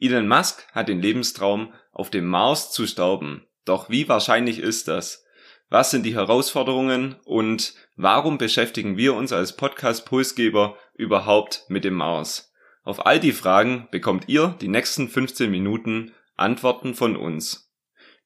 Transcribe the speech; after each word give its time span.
Elon 0.00 0.28
Musk 0.28 0.66
hat 0.72 0.88
den 0.88 1.02
Lebenstraum, 1.02 1.72
auf 1.92 2.10
dem 2.10 2.26
Mars 2.26 2.70
zu 2.72 2.86
stauben. 2.86 3.46
Doch 3.64 3.90
wie 3.90 4.08
wahrscheinlich 4.08 4.60
ist 4.60 4.88
das? 4.88 5.24
Was 5.70 5.90
sind 5.90 6.06
die 6.06 6.14
Herausforderungen 6.14 7.16
und 7.24 7.74
warum 7.96 8.38
beschäftigen 8.38 8.96
wir 8.96 9.14
uns 9.14 9.32
als 9.32 9.56
Podcast-Pulsgeber 9.56 10.76
überhaupt 10.94 11.64
mit 11.68 11.84
dem 11.84 11.94
Mars? 11.94 12.54
Auf 12.84 13.04
all 13.04 13.20
die 13.20 13.32
Fragen 13.32 13.88
bekommt 13.90 14.28
ihr 14.28 14.56
die 14.60 14.68
nächsten 14.68 15.08
15 15.08 15.50
Minuten 15.50 16.12
Antworten 16.36 16.94
von 16.94 17.16
uns. 17.16 17.70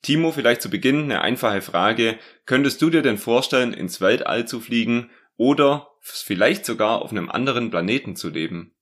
Timo, 0.02 0.30
vielleicht 0.30 0.62
zu 0.62 0.70
Beginn 0.70 1.04
eine 1.04 1.22
einfache 1.22 1.62
Frage. 1.62 2.18
Könntest 2.44 2.82
du 2.82 2.90
dir 2.90 3.02
denn 3.02 3.18
vorstellen, 3.18 3.72
ins 3.72 4.00
Weltall 4.00 4.46
zu 4.46 4.60
fliegen 4.60 5.10
oder 5.36 5.88
vielleicht 6.00 6.64
sogar 6.66 7.02
auf 7.02 7.10
einem 7.10 7.30
anderen 7.30 7.70
Planeten 7.70 8.14
zu 8.14 8.28
leben? 8.28 8.74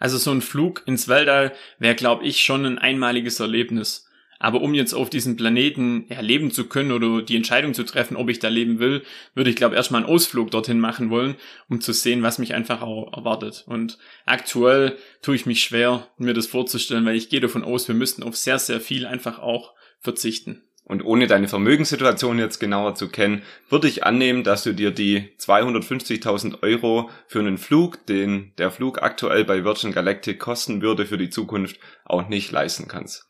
Also 0.00 0.18
so 0.18 0.32
ein 0.32 0.40
Flug 0.40 0.82
ins 0.86 1.06
Weltall 1.06 1.52
wäre, 1.78 1.94
glaube 1.94 2.24
ich, 2.24 2.40
schon 2.40 2.66
ein 2.66 2.78
einmaliges 2.78 3.38
Erlebnis. 3.38 4.08
Aber 4.42 4.62
um 4.62 4.72
jetzt 4.72 4.94
auf 4.94 5.10
diesem 5.10 5.36
Planeten 5.36 6.08
erleben 6.08 6.50
zu 6.50 6.66
können 6.66 6.92
oder 6.92 7.20
die 7.20 7.36
Entscheidung 7.36 7.74
zu 7.74 7.84
treffen, 7.84 8.16
ob 8.16 8.30
ich 8.30 8.38
da 8.38 8.48
leben 8.48 8.78
will, 8.78 9.02
würde 9.34 9.50
ich 9.50 9.56
glaube 9.56 9.76
erstmal 9.76 10.02
einen 10.02 10.10
Ausflug 10.10 10.50
dorthin 10.50 10.80
machen 10.80 11.10
wollen, 11.10 11.36
um 11.68 11.82
zu 11.82 11.92
sehen, 11.92 12.22
was 12.22 12.38
mich 12.38 12.54
einfach 12.54 12.80
auch 12.80 13.12
erwartet. 13.12 13.64
Und 13.68 13.98
aktuell 14.24 14.96
tue 15.20 15.36
ich 15.36 15.44
mich 15.44 15.62
schwer, 15.62 16.08
mir 16.16 16.32
das 16.32 16.46
vorzustellen, 16.46 17.04
weil 17.04 17.16
ich 17.16 17.28
gehe 17.28 17.40
davon 17.40 17.62
aus, 17.62 17.86
wir 17.86 17.94
müssten 17.94 18.22
auf 18.22 18.34
sehr, 18.34 18.58
sehr 18.58 18.80
viel 18.80 19.04
einfach 19.04 19.38
auch 19.40 19.74
verzichten. 19.98 20.62
Und 20.84 21.04
ohne 21.04 21.28
deine 21.28 21.46
Vermögenssituation 21.46 22.38
jetzt 22.38 22.58
genauer 22.58 22.96
zu 22.96 23.08
kennen, 23.08 23.42
würde 23.68 23.86
ich 23.86 24.04
annehmen, 24.04 24.42
dass 24.42 24.64
du 24.64 24.72
dir 24.72 24.90
die 24.90 25.28
250.000 25.38 26.62
Euro 26.62 27.10
für 27.28 27.38
einen 27.38 27.58
Flug, 27.58 28.06
den 28.06 28.52
der 28.58 28.72
Flug 28.72 29.00
aktuell 29.02 29.44
bei 29.44 29.64
Virgin 29.64 29.92
Galactic 29.92 30.40
kosten 30.40 30.82
würde 30.82 31.06
für 31.06 31.18
die 31.18 31.30
Zukunft, 31.30 31.78
auch 32.04 32.28
nicht 32.28 32.50
leisten 32.50 32.88
kannst. 32.88 33.26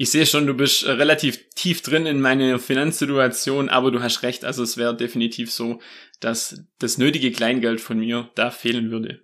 Ich 0.00 0.12
sehe 0.12 0.26
schon, 0.26 0.46
du 0.46 0.54
bist 0.54 0.84
äh, 0.84 0.92
relativ 0.92 1.50
tief 1.56 1.82
drin 1.82 2.06
in 2.06 2.20
meine 2.20 2.60
Finanzsituation, 2.60 3.68
aber 3.68 3.90
du 3.90 4.00
hast 4.00 4.22
recht, 4.22 4.44
also 4.44 4.62
es 4.62 4.76
wäre 4.76 4.96
definitiv 4.96 5.50
so, 5.50 5.80
dass 6.20 6.62
das 6.78 6.98
nötige 6.98 7.32
Kleingeld 7.32 7.80
von 7.80 7.98
mir 7.98 8.30
da 8.36 8.52
fehlen 8.52 8.92
würde. 8.92 9.22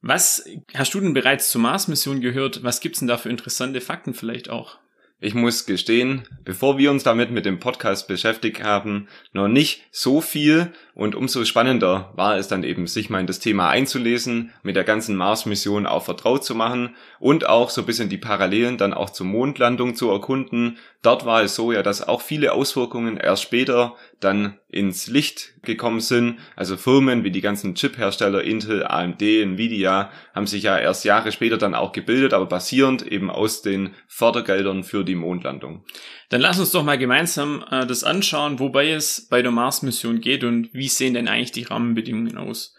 Was 0.00 0.44
hast 0.74 0.94
du 0.94 1.00
denn 1.00 1.12
bereits 1.12 1.50
zur 1.50 1.60
Mars-Mission 1.60 2.22
gehört? 2.22 2.62
Was 2.62 2.80
gibt's 2.80 3.00
denn 3.00 3.08
da 3.08 3.18
für 3.18 3.28
interessante 3.28 3.82
Fakten 3.82 4.14
vielleicht 4.14 4.48
auch? 4.48 4.78
Ich 5.24 5.34
muss 5.34 5.66
gestehen, 5.66 6.24
bevor 6.44 6.78
wir 6.78 6.90
uns 6.90 7.04
damit 7.04 7.30
mit 7.30 7.46
dem 7.46 7.60
Podcast 7.60 8.08
beschäftigt 8.08 8.64
haben, 8.64 9.06
noch 9.32 9.46
nicht 9.46 9.84
so 9.92 10.20
viel 10.20 10.72
und 10.96 11.14
umso 11.14 11.44
spannender 11.44 12.12
war 12.16 12.36
es 12.36 12.48
dann 12.48 12.64
eben, 12.64 12.88
sich 12.88 13.08
mal 13.08 13.20
in 13.20 13.28
das 13.28 13.38
Thema 13.38 13.68
einzulesen, 13.68 14.50
mit 14.64 14.74
der 14.74 14.82
ganzen 14.82 15.14
Mars-Mission 15.14 15.86
auch 15.86 16.02
vertraut 16.02 16.44
zu 16.44 16.56
machen 16.56 16.96
und 17.20 17.48
auch 17.48 17.70
so 17.70 17.82
ein 17.82 17.86
bisschen 17.86 18.08
die 18.08 18.18
Parallelen 18.18 18.78
dann 18.78 18.92
auch 18.92 19.10
zur 19.10 19.26
Mondlandung 19.26 19.94
zu 19.94 20.10
erkunden. 20.10 20.78
Dort 21.02 21.24
war 21.24 21.42
es 21.42 21.54
so 21.54 21.70
ja, 21.70 21.84
dass 21.84 22.08
auch 22.08 22.20
viele 22.20 22.52
Auswirkungen 22.52 23.16
erst 23.16 23.44
später 23.44 23.94
dann 24.24 24.58
ins 24.68 25.06
Licht 25.06 25.54
gekommen 25.62 26.00
sind. 26.00 26.38
Also 26.56 26.76
Firmen 26.76 27.24
wie 27.24 27.30
die 27.30 27.40
ganzen 27.40 27.74
Chip-Hersteller 27.74 28.42
Intel, 28.42 28.84
AMD, 28.84 29.22
Nvidia 29.22 30.10
haben 30.34 30.46
sich 30.46 30.62
ja 30.62 30.78
erst 30.78 31.04
Jahre 31.04 31.32
später 31.32 31.58
dann 31.58 31.74
auch 31.74 31.92
gebildet, 31.92 32.32
aber 32.32 32.46
basierend 32.46 33.06
eben 33.06 33.30
aus 33.30 33.62
den 33.62 33.94
Fördergeldern 34.08 34.84
für 34.84 35.04
die 35.04 35.14
Mondlandung. 35.14 35.84
Dann 36.28 36.40
lass 36.40 36.58
uns 36.58 36.70
doch 36.70 36.84
mal 36.84 36.98
gemeinsam 36.98 37.64
äh, 37.70 37.86
das 37.86 38.04
anschauen, 38.04 38.58
wobei 38.58 38.90
es 38.90 39.28
bei 39.28 39.42
der 39.42 39.50
Mars-Mission 39.50 40.20
geht 40.20 40.44
und 40.44 40.72
wie 40.72 40.88
sehen 40.88 41.14
denn 41.14 41.28
eigentlich 41.28 41.52
die 41.52 41.64
Rahmenbedingungen 41.64 42.36
aus. 42.36 42.74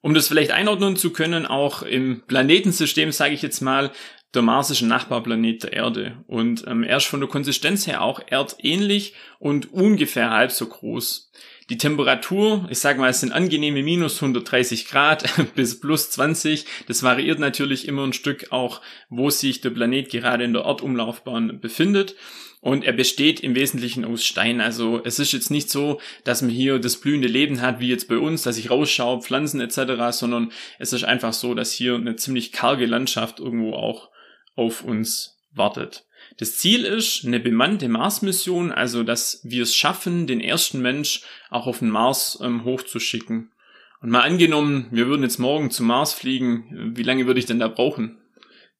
Um 0.00 0.14
das 0.14 0.28
vielleicht 0.28 0.52
einordnen 0.52 0.94
zu 0.94 1.12
können, 1.12 1.44
auch 1.44 1.82
im 1.82 2.22
Planetensystem, 2.26 3.10
sage 3.10 3.34
ich 3.34 3.42
jetzt 3.42 3.60
mal, 3.60 3.90
der 4.34 4.42
Mars 4.42 4.70
ist 4.70 4.82
ein 4.82 4.88
Nachbarplanet 4.88 5.62
der 5.62 5.72
Erde 5.72 6.24
und 6.26 6.64
ähm, 6.66 6.82
er 6.82 6.98
ist 6.98 7.06
von 7.06 7.20
der 7.20 7.28
Konsistenz 7.28 7.86
her 7.86 8.02
auch 8.02 8.20
erdähnlich 8.26 9.14
und 9.38 9.72
ungefähr 9.72 10.30
halb 10.30 10.52
so 10.52 10.66
groß. 10.66 11.30
Die 11.70 11.78
Temperatur, 11.78 12.66
ich 12.70 12.78
sage 12.78 12.98
mal, 12.98 13.10
es 13.10 13.20
sind 13.20 13.32
angenehme 13.32 13.82
minus 13.82 14.16
130 14.22 14.86
Grad 14.86 15.24
bis 15.54 15.80
plus 15.80 16.10
20. 16.10 16.64
Das 16.86 17.02
variiert 17.02 17.38
natürlich 17.38 17.86
immer 17.86 18.04
ein 18.04 18.14
Stück 18.14 18.52
auch, 18.52 18.80
wo 19.10 19.28
sich 19.28 19.60
der 19.60 19.70
Planet 19.70 20.10
gerade 20.10 20.44
in 20.44 20.54
der 20.54 20.62
Erdumlaufbahn 20.62 21.60
befindet. 21.60 22.14
Und 22.60 22.84
er 22.84 22.92
besteht 22.92 23.40
im 23.40 23.54
Wesentlichen 23.54 24.04
aus 24.04 24.24
Stein. 24.24 24.60
Also 24.60 25.00
es 25.04 25.18
ist 25.18 25.32
jetzt 25.32 25.50
nicht 25.50 25.70
so, 25.70 26.00
dass 26.24 26.42
man 26.42 26.50
hier 26.50 26.78
das 26.78 26.96
blühende 26.96 27.28
Leben 27.28 27.60
hat, 27.60 27.80
wie 27.80 27.88
jetzt 27.88 28.08
bei 28.08 28.18
uns, 28.18 28.42
dass 28.42 28.58
ich 28.58 28.70
rausschaue, 28.70 29.22
Pflanzen 29.22 29.60
etc., 29.60 30.10
sondern 30.10 30.50
es 30.78 30.92
ist 30.92 31.04
einfach 31.04 31.32
so, 31.32 31.54
dass 31.54 31.70
hier 31.70 31.94
eine 31.94 32.16
ziemlich 32.16 32.50
karge 32.50 32.86
Landschaft 32.86 33.38
irgendwo 33.40 33.74
auch 33.74 34.10
auf 34.58 34.82
uns 34.82 35.38
wartet. 35.52 36.04
Das 36.36 36.56
Ziel 36.56 36.84
ist 36.84 37.24
eine 37.24 37.40
bemannte 37.40 37.88
Mars-Mission, 37.88 38.70
also 38.72 39.02
dass 39.02 39.40
wir 39.44 39.62
es 39.62 39.74
schaffen, 39.74 40.26
den 40.26 40.40
ersten 40.40 40.82
Mensch 40.82 41.22
auch 41.50 41.66
auf 41.66 41.78
den 41.78 41.90
Mars 41.90 42.38
ähm, 42.42 42.64
hochzuschicken. 42.64 43.52
Und 44.00 44.10
mal 44.10 44.22
angenommen, 44.22 44.88
wir 44.90 45.06
würden 45.06 45.22
jetzt 45.22 45.38
morgen 45.38 45.70
zum 45.70 45.86
Mars 45.86 46.12
fliegen, 46.12 46.94
wie 46.96 47.02
lange 47.02 47.26
würde 47.26 47.40
ich 47.40 47.46
denn 47.46 47.58
da 47.58 47.68
brauchen? 47.68 48.18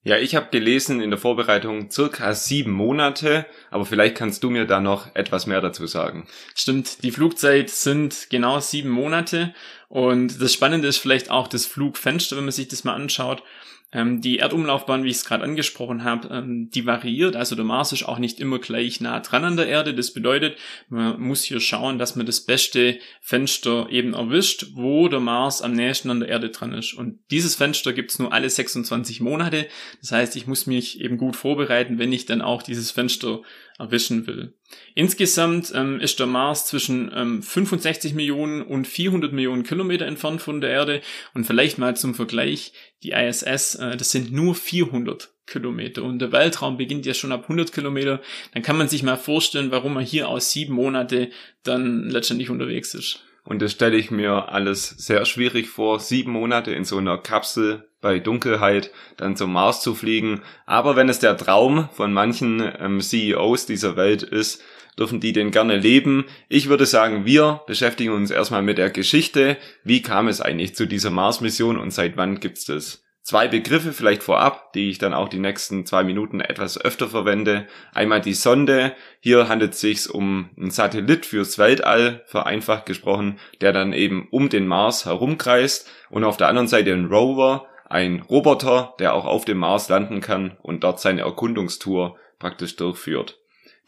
Ja, 0.04 0.16
ich 0.16 0.36
habe 0.36 0.48
gelesen 0.50 1.00
in 1.00 1.10
der 1.10 1.18
Vorbereitung 1.18 1.90
circa 1.90 2.32
sieben 2.32 2.70
Monate, 2.70 3.46
aber 3.70 3.84
vielleicht 3.84 4.14
kannst 4.14 4.44
du 4.44 4.50
mir 4.50 4.64
da 4.64 4.80
noch 4.80 5.14
etwas 5.16 5.46
mehr 5.46 5.60
dazu 5.60 5.86
sagen. 5.86 6.28
Stimmt, 6.54 7.02
die 7.02 7.10
Flugzeit 7.10 7.68
sind 7.68 8.28
genau 8.30 8.60
sieben 8.60 8.90
Monate 8.90 9.54
und 9.88 10.40
das 10.40 10.52
Spannende 10.52 10.86
ist 10.86 10.98
vielleicht 10.98 11.30
auch 11.30 11.48
das 11.48 11.66
Flugfenster, 11.66 12.36
wenn 12.36 12.44
man 12.44 12.52
sich 12.52 12.68
das 12.68 12.84
mal 12.84 12.94
anschaut. 12.94 13.42
Ähm, 13.90 14.20
die 14.20 14.38
Erdumlaufbahn, 14.38 15.02
wie 15.02 15.08
ich 15.08 15.16
es 15.16 15.24
gerade 15.24 15.44
angesprochen 15.44 16.04
habe, 16.04 16.28
ähm, 16.28 16.68
die 16.68 16.84
variiert. 16.84 17.36
Also 17.36 17.56
der 17.56 17.64
Mars 17.64 17.92
ist 17.92 18.02
auch 18.02 18.18
nicht 18.18 18.38
immer 18.38 18.58
gleich 18.58 19.00
nah 19.00 19.20
dran 19.20 19.44
an 19.44 19.56
der 19.56 19.66
Erde. 19.66 19.94
Das 19.94 20.12
bedeutet, 20.12 20.58
man 20.90 21.18
muss 21.18 21.42
hier 21.42 21.58
schauen, 21.58 21.98
dass 21.98 22.14
man 22.14 22.26
das 22.26 22.42
beste 22.42 22.98
Fenster 23.22 23.88
eben 23.90 24.12
erwischt, 24.12 24.66
wo 24.74 25.08
der 25.08 25.20
Mars 25.20 25.62
am 25.62 25.72
nächsten 25.72 26.10
an 26.10 26.20
der 26.20 26.28
Erde 26.28 26.50
dran 26.50 26.74
ist. 26.74 26.92
Und 26.92 27.20
dieses 27.30 27.54
Fenster 27.54 27.94
gibt's 27.94 28.18
nur 28.18 28.32
alle 28.32 28.50
26 28.50 29.20
Monate. 29.20 29.66
Das 30.00 30.12
heißt, 30.12 30.36
ich 30.36 30.46
muss 30.46 30.66
mich 30.66 31.00
eben 31.00 31.16
gut 31.16 31.36
vorbereiten, 31.36 31.98
wenn 31.98 32.12
ich 32.12 32.26
dann 32.26 32.42
auch 32.42 32.62
dieses 32.62 32.90
Fenster 32.90 33.40
erwischen 33.78 34.26
will. 34.26 34.54
Insgesamt 34.94 35.72
ähm, 35.74 36.00
ist 36.00 36.18
der 36.18 36.26
Mars 36.26 36.66
zwischen 36.66 37.10
ähm, 37.14 37.42
65 37.42 38.14
Millionen 38.14 38.62
und 38.62 38.86
400 38.86 39.32
Millionen 39.32 39.62
Kilometer 39.62 40.06
entfernt 40.06 40.42
von 40.42 40.60
der 40.60 40.70
Erde. 40.70 41.00
Und 41.34 41.44
vielleicht 41.44 41.78
mal 41.78 41.96
zum 41.96 42.14
Vergleich, 42.14 42.72
die 43.02 43.12
ISS, 43.12 43.76
äh, 43.76 43.96
das 43.96 44.10
sind 44.10 44.32
nur 44.32 44.54
400 44.54 45.30
Kilometer. 45.46 46.02
Und 46.02 46.18
der 46.18 46.32
Weltraum 46.32 46.76
beginnt 46.76 47.06
ja 47.06 47.14
schon 47.14 47.32
ab 47.32 47.44
100 47.44 47.72
Kilometer. 47.72 48.20
Dann 48.52 48.62
kann 48.62 48.76
man 48.76 48.88
sich 48.88 49.02
mal 49.02 49.16
vorstellen, 49.16 49.70
warum 49.70 49.94
man 49.94 50.04
hier 50.04 50.28
aus 50.28 50.52
sieben 50.52 50.74
Monate 50.74 51.30
dann 51.62 52.10
letztendlich 52.10 52.50
unterwegs 52.50 52.94
ist. 52.94 53.24
Und 53.48 53.62
das 53.62 53.72
stelle 53.72 53.96
ich 53.96 54.10
mir 54.10 54.50
alles 54.52 54.90
sehr 54.90 55.24
schwierig 55.24 55.70
vor, 55.70 56.00
sieben 56.00 56.32
Monate 56.32 56.72
in 56.72 56.84
so 56.84 56.98
einer 56.98 57.16
Kapsel 57.16 57.88
bei 58.02 58.18
Dunkelheit 58.18 58.90
dann 59.16 59.36
zum 59.36 59.54
Mars 59.54 59.80
zu 59.80 59.94
fliegen. 59.94 60.42
Aber 60.66 60.96
wenn 60.96 61.08
es 61.08 61.18
der 61.18 61.34
Traum 61.34 61.88
von 61.94 62.12
manchen 62.12 62.62
ähm, 62.78 63.00
CEOs 63.00 63.64
dieser 63.64 63.96
Welt 63.96 64.22
ist, 64.22 64.62
dürfen 64.98 65.18
die 65.18 65.32
den 65.32 65.50
gerne 65.50 65.78
leben. 65.78 66.26
Ich 66.50 66.68
würde 66.68 66.84
sagen, 66.84 67.24
wir 67.24 67.62
beschäftigen 67.66 68.12
uns 68.12 68.30
erstmal 68.30 68.60
mit 68.60 68.76
der 68.76 68.90
Geschichte. 68.90 69.56
Wie 69.82 70.02
kam 70.02 70.28
es 70.28 70.42
eigentlich 70.42 70.74
zu 70.74 70.84
dieser 70.84 71.08
Mars-Mission 71.08 71.78
und 71.78 71.90
seit 71.90 72.18
wann 72.18 72.40
gibt's 72.40 72.66
das? 72.66 73.02
Zwei 73.28 73.46
Begriffe 73.46 73.92
vielleicht 73.92 74.22
vorab, 74.22 74.72
die 74.72 74.88
ich 74.88 74.96
dann 74.96 75.12
auch 75.12 75.28
die 75.28 75.38
nächsten 75.38 75.84
zwei 75.84 76.02
Minuten 76.02 76.40
etwas 76.40 76.80
öfter 76.80 77.08
verwende. 77.08 77.66
Einmal 77.92 78.22
die 78.22 78.32
Sonde. 78.32 78.94
Hier 79.20 79.50
handelt 79.50 79.74
es 79.74 79.82
sich 79.82 80.08
um 80.08 80.48
einen 80.56 80.70
Satellit 80.70 81.26
fürs 81.26 81.58
Weltall, 81.58 82.24
vereinfacht 82.24 82.86
gesprochen, 82.86 83.38
der 83.60 83.74
dann 83.74 83.92
eben 83.92 84.28
um 84.30 84.48
den 84.48 84.66
Mars 84.66 85.04
herumkreist. 85.04 85.90
Und 86.08 86.24
auf 86.24 86.38
der 86.38 86.48
anderen 86.48 86.68
Seite 86.68 86.90
ein 86.94 87.04
Rover, 87.04 87.66
ein 87.90 88.22
Roboter, 88.22 88.94
der 88.98 89.12
auch 89.12 89.26
auf 89.26 89.44
dem 89.44 89.58
Mars 89.58 89.90
landen 89.90 90.22
kann 90.22 90.56
und 90.62 90.82
dort 90.82 90.98
seine 90.98 91.20
Erkundungstour 91.20 92.16
praktisch 92.38 92.76
durchführt. 92.76 93.38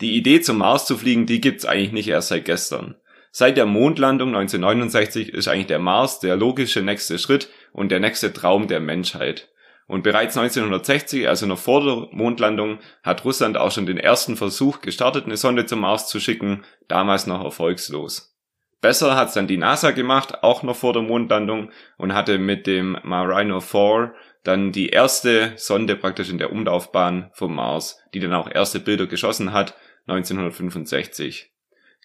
Die 0.02 0.18
Idee 0.18 0.42
zum 0.42 0.58
Mars 0.58 0.84
zu 0.84 0.98
fliegen, 0.98 1.24
die 1.24 1.40
gibt's 1.40 1.64
eigentlich 1.64 1.92
nicht 1.92 2.08
erst 2.08 2.28
seit 2.28 2.44
gestern. 2.44 2.96
Seit 3.32 3.56
der 3.56 3.66
Mondlandung 3.66 4.34
1969 4.34 5.32
ist 5.32 5.46
eigentlich 5.46 5.68
der 5.68 5.78
Mars 5.78 6.18
der 6.18 6.36
logische 6.36 6.82
nächste 6.82 7.16
Schritt 7.18 7.48
und 7.72 7.90
der 7.90 8.00
nächste 8.00 8.32
Traum 8.32 8.68
der 8.68 8.80
Menschheit. 8.80 9.48
Und 9.86 10.02
bereits 10.02 10.36
1960, 10.36 11.28
also 11.28 11.46
noch 11.46 11.58
vor 11.58 11.84
der 11.84 12.16
Mondlandung, 12.16 12.78
hat 13.02 13.24
Russland 13.24 13.56
auch 13.56 13.72
schon 13.72 13.86
den 13.86 13.98
ersten 13.98 14.36
Versuch 14.36 14.80
gestartet, 14.80 15.24
eine 15.24 15.36
Sonde 15.36 15.66
zum 15.66 15.80
Mars 15.80 16.06
zu 16.06 16.20
schicken, 16.20 16.64
damals 16.86 17.26
noch 17.26 17.42
erfolgslos. 17.42 18.36
Besser 18.80 19.16
hat's 19.16 19.34
dann 19.34 19.46
die 19.48 19.56
NASA 19.56 19.90
gemacht, 19.90 20.42
auch 20.42 20.62
noch 20.62 20.76
vor 20.76 20.92
der 20.92 21.02
Mondlandung, 21.02 21.70
und 21.98 22.14
hatte 22.14 22.38
mit 22.38 22.66
dem 22.66 22.98
Marino 23.02 23.60
4 23.60 24.14
dann 24.44 24.72
die 24.72 24.88
erste 24.88 25.52
Sonde 25.56 25.96
praktisch 25.96 26.30
in 26.30 26.38
der 26.38 26.52
Umlaufbahn 26.52 27.30
vom 27.34 27.56
Mars, 27.56 28.00
die 28.14 28.20
dann 28.20 28.32
auch 28.32 28.50
erste 28.50 28.80
Bilder 28.80 29.06
geschossen 29.06 29.52
hat, 29.52 29.74
1965. 30.06 31.50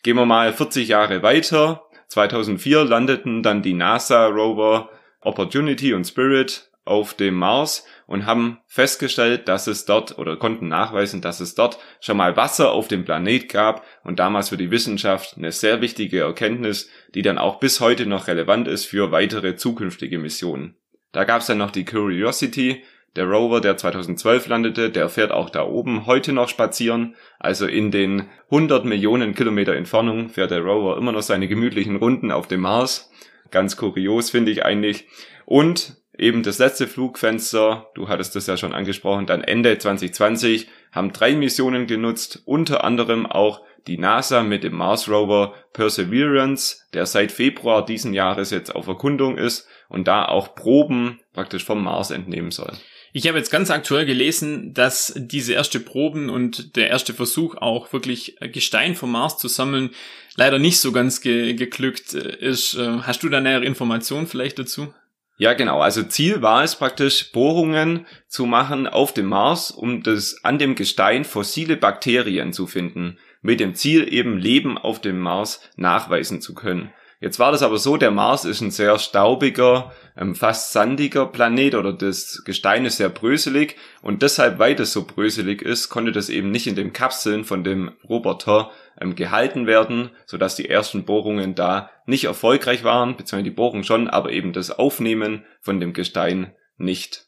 Gehen 0.03 0.17
wir 0.17 0.25
mal 0.25 0.51
40 0.51 0.87
Jahre 0.87 1.23
weiter. 1.23 1.83
2004 2.09 2.83
landeten 2.83 3.41
dann 3.41 3.61
die 3.61 3.73
NASA-Rover 3.73 4.89
Opportunity 5.25 5.93
und 5.93 6.05
Spirit 6.05 6.69
auf 6.85 7.15
dem 7.15 7.33
Mars 7.33 7.85
und 8.05 8.27
haben 8.27 8.59
festgestellt, 8.67 9.47
dass 9.47 9.65
es 9.65 9.85
dort 9.85 10.19
oder 10.19 10.37
konnten 10.37 10.67
nachweisen, 10.67 11.21
dass 11.21 11.39
es 11.39 11.55
dort 11.55 11.79
schon 11.99 12.17
mal 12.17 12.37
Wasser 12.37 12.71
auf 12.71 12.87
dem 12.87 13.05
Planet 13.05 13.49
gab 13.49 13.83
und 14.03 14.19
damals 14.19 14.49
für 14.49 14.57
die 14.57 14.69
Wissenschaft 14.69 15.35
eine 15.35 15.51
sehr 15.51 15.81
wichtige 15.81 16.21
Erkenntnis, 16.21 16.89
die 17.15 17.23
dann 17.23 17.39
auch 17.39 17.59
bis 17.59 17.79
heute 17.79 18.05
noch 18.05 18.27
relevant 18.27 18.67
ist 18.67 18.85
für 18.85 19.11
weitere 19.11 19.55
zukünftige 19.55 20.19
Missionen. 20.19 20.75
Da 21.11 21.23
gab 21.23 21.41
es 21.41 21.47
dann 21.47 21.57
noch 21.57 21.71
die 21.71 21.85
Curiosity, 21.85 22.83
der 23.15 23.25
Rover, 23.25 23.61
der 23.61 23.77
2012 23.77 24.47
landete, 24.47 24.89
der 24.89 25.07
fährt 25.07 25.31
auch 25.31 25.49
da 25.49 25.63
oben 25.63 26.05
heute 26.05 26.33
noch 26.33 26.49
spazieren. 26.49 27.15
Also 27.39 27.65
in 27.65 27.89
den 27.89 28.27
100 28.51 28.83
Millionen 28.83 29.33
Kilometer 29.33 29.73
Entfernung 29.73 30.27
fährt 30.27 30.51
der 30.51 30.61
Rover 30.61 30.97
immer 30.97 31.13
noch 31.13 31.21
seine 31.21 31.47
gemütlichen 31.47 31.95
Runden 31.95 32.31
auf 32.31 32.47
dem 32.47 32.59
Mars. 32.61 33.09
Ganz 33.55 33.77
kurios 33.77 34.31
finde 34.31 34.51
ich 34.51 34.65
eigentlich. 34.65 35.07
Und 35.45 35.95
eben 36.17 36.43
das 36.43 36.59
letzte 36.59 36.87
Flugfenster, 36.87 37.89
du 37.95 38.09
hattest 38.09 38.35
das 38.35 38.47
ja 38.47 38.57
schon 38.57 38.73
angesprochen, 38.73 39.27
dann 39.27 39.45
Ende 39.45 39.77
2020 39.77 40.67
haben 40.91 41.13
drei 41.13 41.37
Missionen 41.37 41.87
genutzt, 41.87 42.41
unter 42.43 42.83
anderem 42.83 43.25
auch 43.25 43.61
die 43.87 43.97
NASA 43.97 44.43
mit 44.43 44.65
dem 44.65 44.75
Mars 44.75 45.07
Rover 45.07 45.53
Perseverance, 45.71 46.81
der 46.93 47.05
seit 47.05 47.31
Februar 47.31 47.85
diesen 47.85 48.13
Jahres 48.13 48.51
jetzt 48.51 48.75
auf 48.75 48.87
Erkundung 48.87 49.37
ist 49.37 49.69
und 49.87 50.05
da 50.05 50.25
auch 50.25 50.53
Proben 50.53 51.21
praktisch 51.31 51.63
vom 51.63 51.81
Mars 51.81 52.11
entnehmen 52.11 52.51
soll. 52.51 52.73
Ich 53.17 53.29
habe 53.29 53.37
jetzt 53.37 53.49
ganz 53.49 53.71
aktuell 53.71 54.05
gelesen, 54.05 54.73
dass 54.73 55.13
diese 55.15 55.53
erste 55.53 55.79
Proben 55.79 56.29
und 56.29 56.75
der 56.75 56.89
erste 56.89 57.13
Versuch 57.13 57.55
auch 57.55 57.93
wirklich 57.93 58.35
Gestein 58.51 58.93
vom 58.93 59.13
Mars 59.13 59.37
zu 59.37 59.47
sammeln 59.47 59.91
leider 60.35 60.59
nicht 60.59 60.81
so 60.81 60.91
ganz 60.91 61.21
ge 61.21 61.53
geglückt 61.53 62.13
ist. 62.13 62.77
Hast 62.77 63.23
du 63.23 63.29
da 63.29 63.39
nähere 63.39 63.63
Informationen 63.63 64.27
vielleicht 64.27 64.59
dazu? 64.59 64.93
Ja, 65.37 65.53
genau. 65.53 65.79
Also 65.79 66.03
Ziel 66.03 66.41
war 66.41 66.65
es 66.65 66.75
praktisch, 66.75 67.31
Bohrungen 67.31 68.05
zu 68.27 68.45
machen 68.45 68.85
auf 68.85 69.13
dem 69.13 69.27
Mars, 69.27 69.71
um 69.71 70.03
das 70.03 70.43
an 70.43 70.59
dem 70.59 70.75
Gestein 70.75 71.23
fossile 71.23 71.77
Bakterien 71.77 72.51
zu 72.51 72.67
finden, 72.67 73.17
mit 73.41 73.61
dem 73.61 73.75
Ziel 73.75 74.13
eben 74.13 74.37
Leben 74.37 74.77
auf 74.77 74.99
dem 74.99 75.19
Mars 75.21 75.61
nachweisen 75.77 76.41
zu 76.41 76.53
können. 76.53 76.91
Jetzt 77.21 77.39
war 77.39 77.51
das 77.51 77.63
aber 77.63 77.77
so, 77.77 77.95
der 77.95 78.11
Mars 78.11 78.43
ist 78.43 78.61
ein 78.61 78.71
sehr 78.71 78.99
staubiger, 78.99 79.93
ähm, 80.17 80.35
fast 80.35 80.73
sandiger 80.73 81.25
Planet 81.25 81.75
oder 81.75 81.93
das 81.93 82.43
Gestein 82.45 82.85
ist 82.85 82.97
sehr 82.97 83.09
bröselig 83.09 83.77
und 84.01 84.21
deshalb, 84.21 84.59
weil 84.59 84.75
das 84.75 84.91
so 84.91 85.05
bröselig 85.05 85.61
ist, 85.61 85.89
konnte 85.89 86.11
das 86.11 86.29
eben 86.29 86.51
nicht 86.51 86.67
in 86.67 86.75
den 86.75 86.93
Kapseln 86.93 87.45
von 87.45 87.63
dem 87.63 87.93
Roboter 88.07 88.71
ähm, 88.99 89.15
gehalten 89.15 89.65
werden, 89.65 90.11
sodass 90.25 90.55
die 90.55 90.69
ersten 90.69 91.05
Bohrungen 91.05 91.55
da 91.55 91.89
nicht 92.05 92.25
erfolgreich 92.25 92.83
waren, 92.83 93.15
beziehungsweise 93.15 93.49
die 93.49 93.55
Bohrung 93.55 93.83
schon, 93.83 94.09
aber 94.09 94.31
eben 94.31 94.51
das 94.51 94.71
Aufnehmen 94.71 95.45
von 95.61 95.79
dem 95.79 95.93
Gestein 95.93 96.53
nicht. 96.77 97.24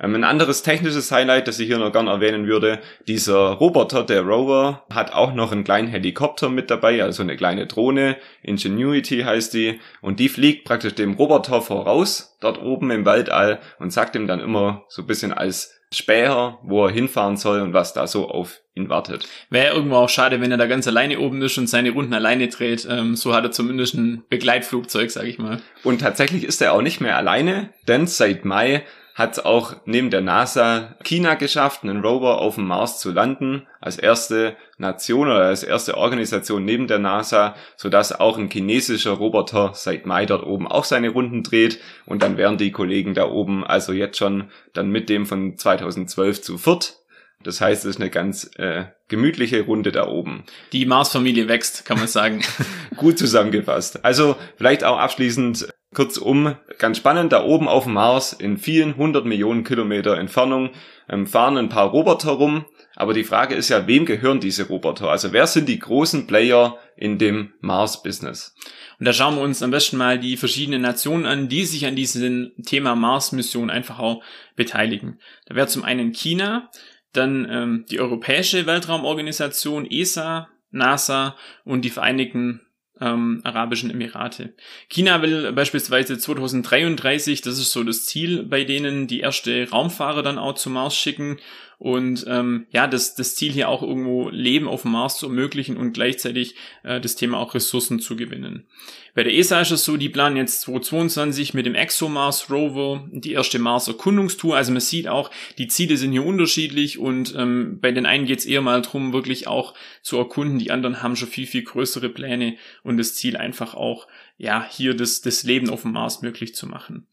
Ähm, 0.00 0.14
ein 0.14 0.24
anderes 0.24 0.62
technisches 0.62 1.12
Highlight, 1.12 1.48
das 1.48 1.58
ich 1.58 1.66
hier 1.66 1.78
noch 1.78 1.92
gerne 1.92 2.10
erwähnen 2.10 2.46
würde, 2.46 2.80
dieser 3.06 3.50
Roboter, 3.50 4.04
der 4.04 4.22
Rover, 4.22 4.84
hat 4.90 5.12
auch 5.12 5.34
noch 5.34 5.52
einen 5.52 5.64
kleinen 5.64 5.88
Helikopter 5.88 6.48
mit 6.48 6.70
dabei, 6.70 7.02
also 7.02 7.22
eine 7.22 7.36
kleine 7.36 7.66
Drohne, 7.66 8.16
Ingenuity 8.42 9.22
heißt 9.22 9.52
die, 9.54 9.80
und 10.00 10.20
die 10.20 10.28
fliegt 10.28 10.64
praktisch 10.64 10.94
dem 10.94 11.14
Roboter 11.14 11.60
voraus, 11.60 12.36
dort 12.40 12.60
oben 12.60 12.90
im 12.90 13.04
Weltall, 13.04 13.60
und 13.78 13.92
sagt 13.92 14.16
ihm 14.16 14.26
dann 14.26 14.40
immer 14.40 14.84
so 14.88 15.02
ein 15.02 15.06
bisschen 15.06 15.32
als 15.32 15.76
Späher, 15.92 16.58
wo 16.62 16.86
er 16.86 16.92
hinfahren 16.92 17.36
soll 17.36 17.60
und 17.60 17.72
was 17.72 17.92
da 17.92 18.06
so 18.06 18.28
auf 18.28 18.60
ihn 18.76 18.88
wartet. 18.88 19.26
Wäre 19.50 19.74
irgendwo 19.74 19.96
auch 19.96 20.08
schade, 20.08 20.40
wenn 20.40 20.52
er 20.52 20.56
da 20.56 20.66
ganz 20.66 20.86
alleine 20.86 21.18
oben 21.18 21.42
ist 21.42 21.58
und 21.58 21.66
seine 21.66 21.90
Runden 21.90 22.14
alleine 22.14 22.46
dreht. 22.46 22.86
Ähm, 22.88 23.16
so 23.16 23.34
hat 23.34 23.42
er 23.42 23.50
zumindest 23.50 23.94
ein 23.94 24.22
Begleitflugzeug, 24.28 25.10
sag 25.10 25.24
ich 25.24 25.38
mal. 25.38 25.60
Und 25.82 26.00
tatsächlich 26.00 26.44
ist 26.44 26.62
er 26.62 26.74
auch 26.74 26.82
nicht 26.82 27.00
mehr 27.00 27.16
alleine, 27.16 27.70
denn 27.88 28.06
seit 28.06 28.44
Mai 28.44 28.84
hat 29.20 29.32
es 29.34 29.44
auch 29.44 29.76
neben 29.84 30.10
der 30.10 30.22
NASA 30.22 30.96
China 31.04 31.34
geschafft, 31.34 31.84
einen 31.84 32.00
Rover 32.00 32.40
auf 32.40 32.56
dem 32.56 32.66
Mars 32.66 32.98
zu 32.98 33.12
landen, 33.12 33.66
als 33.80 33.98
erste 33.98 34.56
Nation 34.78 35.28
oder 35.28 35.44
als 35.44 35.62
erste 35.62 35.96
Organisation 35.96 36.64
neben 36.64 36.88
der 36.88 36.98
NASA, 36.98 37.54
sodass 37.76 38.18
auch 38.18 38.38
ein 38.38 38.50
chinesischer 38.50 39.12
Roboter 39.12 39.72
seit 39.74 40.06
Mai 40.06 40.26
dort 40.26 40.44
oben 40.44 40.66
auch 40.66 40.84
seine 40.84 41.10
Runden 41.10 41.42
dreht 41.42 41.78
und 42.06 42.22
dann 42.22 42.36
wären 42.38 42.58
die 42.58 42.72
Kollegen 42.72 43.14
da 43.14 43.28
oben 43.28 43.62
also 43.62 43.92
jetzt 43.92 44.18
schon 44.18 44.50
dann 44.72 44.90
mit 44.90 45.08
dem 45.08 45.26
von 45.26 45.56
2012 45.56 46.42
zu 46.42 46.58
viert. 46.58 46.96
Das 47.42 47.60
heißt, 47.60 47.84
es 47.84 47.96
ist 47.96 48.00
eine 48.00 48.10
ganz 48.10 48.50
äh, 48.56 48.86
gemütliche 49.08 49.62
Runde 49.62 49.92
da 49.92 50.06
oben. 50.08 50.44
Die 50.72 50.84
Mars-Familie 50.84 51.48
wächst, 51.48 51.86
kann 51.86 51.98
man 51.98 52.08
sagen. 52.08 52.42
Gut 52.96 53.18
zusammengefasst. 53.18 54.04
Also 54.04 54.36
vielleicht 54.56 54.84
auch 54.84 54.98
abschließend 54.98 55.68
Kurzum, 55.92 56.54
ganz 56.78 56.98
spannend, 56.98 57.32
da 57.32 57.42
oben 57.44 57.66
auf 57.66 57.84
dem 57.84 57.94
Mars 57.94 58.32
in 58.32 58.58
vielen 58.58 58.96
hundert 58.96 59.26
Millionen 59.26 59.64
Kilometer 59.64 60.16
Entfernung 60.18 60.70
ähm, 61.08 61.26
fahren 61.26 61.58
ein 61.58 61.68
paar 61.68 61.88
Roboter 61.88 62.30
rum. 62.30 62.64
Aber 62.94 63.12
die 63.12 63.24
Frage 63.24 63.56
ist 63.56 63.70
ja, 63.70 63.86
wem 63.88 64.04
gehören 64.04 64.38
diese 64.38 64.68
Roboter? 64.68 65.08
Also 65.08 65.32
wer 65.32 65.48
sind 65.48 65.68
die 65.68 65.80
großen 65.80 66.28
Player 66.28 66.78
in 66.96 67.18
dem 67.18 67.54
Mars-Business? 67.60 68.54
Und 69.00 69.06
da 69.06 69.12
schauen 69.12 69.34
wir 69.34 69.42
uns 69.42 69.62
am 69.62 69.72
besten 69.72 69.96
mal 69.96 70.18
die 70.18 70.36
verschiedenen 70.36 70.82
Nationen 70.82 71.26
an, 71.26 71.48
die 71.48 71.64
sich 71.64 71.86
an 71.86 71.96
diesem 71.96 72.52
Thema 72.64 72.94
Mars-Mission 72.94 73.70
einfach 73.70 73.98
auch 73.98 74.22
beteiligen. 74.54 75.18
Da 75.46 75.56
wäre 75.56 75.66
zum 75.66 75.82
einen 75.82 76.12
China, 76.12 76.70
dann 77.12 77.48
ähm, 77.50 77.84
die 77.90 77.98
Europäische 77.98 78.66
Weltraumorganisation 78.66 79.90
ESA, 79.90 80.48
NASA 80.70 81.34
und 81.64 81.84
die 81.84 81.90
Vereinigten 81.90 82.60
ähm, 83.00 83.40
Arabischen 83.44 83.90
Emirate. 83.90 84.52
China 84.88 85.22
will 85.22 85.52
beispielsweise 85.52 86.18
2033, 86.18 87.40
das 87.40 87.58
ist 87.58 87.72
so 87.72 87.82
das 87.84 88.06
Ziel 88.06 88.42
bei 88.44 88.64
denen, 88.64 89.06
die 89.06 89.20
erste 89.20 89.68
Raumfahrer 89.70 90.22
dann 90.22 90.38
auch 90.38 90.54
zum 90.54 90.74
Mars 90.74 90.96
schicken 90.96 91.38
und 91.80 92.26
ähm, 92.28 92.66
ja, 92.72 92.86
das, 92.86 93.14
das 93.14 93.36
Ziel 93.36 93.52
hier 93.52 93.70
auch 93.70 93.82
irgendwo 93.82 94.28
Leben 94.28 94.68
auf 94.68 94.82
dem 94.82 94.90
Mars 94.90 95.16
zu 95.16 95.28
ermöglichen 95.28 95.78
und 95.78 95.94
gleichzeitig 95.94 96.54
äh, 96.82 97.00
das 97.00 97.16
Thema 97.16 97.38
auch 97.38 97.54
Ressourcen 97.54 98.00
zu 98.00 98.16
gewinnen. 98.16 98.66
Bei 99.14 99.24
der 99.24 99.32
ESA 99.32 99.62
ist 99.62 99.70
es 99.70 99.84
so, 99.86 99.96
die 99.96 100.10
planen 100.10 100.36
jetzt 100.36 100.60
2022 100.60 101.54
mit 101.54 101.64
dem 101.64 101.74
ExoMars 101.74 102.50
Rover 102.50 103.08
die 103.12 103.32
erste 103.32 103.58
Mars-Erkundungstour. 103.58 104.58
Also 104.58 104.72
man 104.72 104.82
sieht 104.82 105.08
auch, 105.08 105.30
die 105.56 105.68
Ziele 105.68 105.96
sind 105.96 106.12
hier 106.12 106.26
unterschiedlich 106.26 106.98
und 106.98 107.34
ähm, 107.34 107.78
bei 107.80 107.92
den 107.92 108.04
einen 108.04 108.26
geht 108.26 108.40
es 108.40 108.46
eher 108.46 108.60
mal 108.60 108.82
darum, 108.82 109.14
wirklich 109.14 109.48
auch 109.48 109.72
zu 110.02 110.18
erkunden. 110.18 110.58
Die 110.58 110.72
anderen 110.72 111.02
haben 111.02 111.16
schon 111.16 111.28
viel, 111.28 111.46
viel 111.46 111.62
größere 111.62 112.10
Pläne 112.10 112.58
und 112.82 112.98
das 112.98 113.14
Ziel 113.14 113.38
einfach 113.38 113.72
auch, 113.72 114.06
ja, 114.36 114.68
hier 114.70 114.92
das, 114.92 115.22
das 115.22 115.44
Leben 115.44 115.70
auf 115.70 115.80
dem 115.80 115.92
Mars 115.92 116.20
möglich 116.20 116.54
zu 116.54 116.66
machen. 116.66 117.06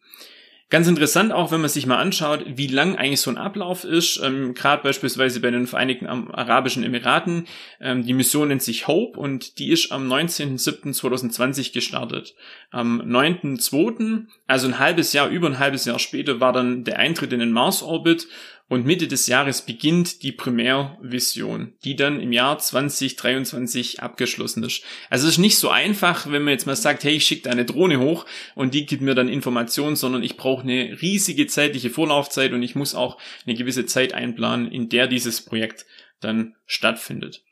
Ganz 0.69 0.89
interessant 0.89 1.31
auch, 1.31 1.51
wenn 1.51 1.61
man 1.61 1.69
sich 1.69 1.85
mal 1.85 1.97
anschaut, 1.97 2.43
wie 2.45 2.67
lang 2.67 2.97
eigentlich 2.97 3.21
so 3.21 3.31
ein 3.31 3.37
Ablauf 3.37 3.85
ist. 3.85 4.19
Ähm, 4.21 4.53
Gerade 4.53 4.83
beispielsweise 4.83 5.39
bei 5.39 5.49
den 5.49 5.65
Vereinigten 5.65 6.07
Arabischen 6.07 6.83
Emiraten. 6.83 7.47
Ähm, 7.79 8.05
die 8.05 8.11
Mission 8.11 8.49
nennt 8.49 8.61
sich 8.61 8.85
Hope 8.85 9.17
und 9.17 9.59
die 9.59 9.71
ist 9.71 9.93
am 9.93 10.11
19.07.2020 10.11 11.71
gestartet. 11.71 12.35
Am 12.69 12.99
9.02., 13.01 14.25
also 14.45 14.67
ein 14.67 14.77
halbes 14.77 15.13
Jahr, 15.13 15.29
über 15.29 15.47
ein 15.47 15.59
halbes 15.59 15.85
Jahr 15.85 15.99
später, 15.99 16.41
war 16.41 16.51
dann 16.51 16.83
der 16.83 16.99
Eintritt 16.99 17.31
in 17.31 17.39
den 17.39 17.53
Mars-Orbit 17.53 18.27
und 18.69 18.85
Mitte 18.85 19.07
des 19.07 19.27
Jahres 19.27 19.61
beginnt 19.61 20.23
die 20.23 20.33
Primärvision, 20.33 21.73
die 21.83 21.95
dann 21.95 22.19
im 22.19 22.33
Jahr 22.33 22.59
2023 22.59 24.01
abgeschlossen 24.01 24.63
ist. 24.63 24.83
Also 25.09 25.27
es 25.27 25.35
ist 25.35 25.39
nicht 25.39 25.57
so 25.57 25.69
einfach, 25.69 26.29
wenn 26.29 26.43
man 26.43 26.51
jetzt 26.51 26.65
mal 26.65 26.75
sagt, 26.75 27.03
hey, 27.03 27.15
ich 27.15 27.25
schicke 27.25 27.43
da 27.43 27.51
eine 27.51 27.65
Drohne 27.65 27.99
hoch 27.99 28.25
und 28.55 28.73
die 28.73 28.85
gibt 28.85 29.01
mir 29.01 29.15
dann 29.15 29.29
Informationen, 29.29 29.95
sondern 29.95 30.21
ich 30.21 30.35
brauche 30.35 30.63
eine 30.63 31.01
riesige 31.01 31.47
zeitliche 31.47 31.89
Vorlaufzeit 31.89 32.51
und 32.51 32.61
ich 32.61 32.75
muss 32.75 32.93
auch 32.93 33.17
eine 33.45 33.55
gewisse 33.55 33.85
Zeit 33.85 34.13
einplanen, 34.13 34.69
in 34.69 34.89
der 34.89 35.07
dieses 35.07 35.41
Projekt 35.41 35.85
dann 36.19 36.55
stattfindet. 36.65 37.43